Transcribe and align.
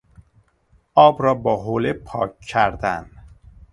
آب 0.93 1.21
را 1.23 1.33
با 1.33 1.63
حوله 1.63 1.93
پاک 1.93 2.39
کردن 2.39 3.09